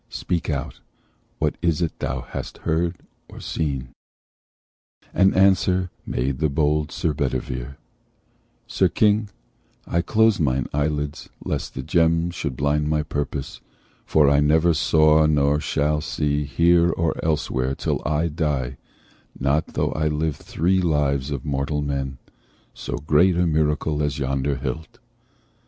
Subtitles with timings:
[0.09, 0.79] Speak out:
[1.37, 2.95] what is it thou hast heard,
[3.29, 3.89] or seen?"
[5.13, 7.77] And answer made the bold Sir Bedivere:
[8.65, 9.29] "Sir King,
[9.85, 13.61] I closed mine eyelids, lest the gems Should blind my purpose,
[14.03, 18.77] for I never saw, Nor shall see, here or elsewhere, till I die,
[19.39, 22.17] Not tho' I live three lives of mortal men,
[22.73, 24.97] So great a miracle as yonder hilt.